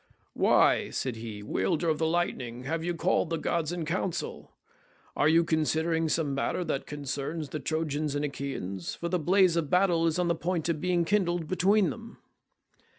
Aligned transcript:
"Why," 0.33 0.89
said 0.89 1.15
he, 1.17 1.43
"wielder 1.43 1.87
of 1.87 1.99
the 1.99 2.07
lightning, 2.07 2.63
have 2.63 2.83
you 2.83 2.95
called 2.95 3.29
the 3.29 3.37
gods 3.37 3.71
in 3.71 3.85
council? 3.85 4.51
Are 5.15 5.29
you 5.29 5.43
considering 5.43 6.09
some 6.09 6.33
matter 6.33 6.63
that 6.63 6.87
concerns 6.87 7.49
the 7.49 7.59
Trojans 7.59 8.15
and 8.15 8.25
Achaeans—for 8.25 9.09
the 9.09 9.19
blaze 9.19 9.55
of 9.55 9.69
battle 9.69 10.07
is 10.07 10.17
on 10.17 10.27
the 10.27 10.33
point 10.33 10.67
of 10.69 10.81
being 10.81 11.05
kindled 11.05 11.47
between 11.47 11.91
them?" 11.91 12.17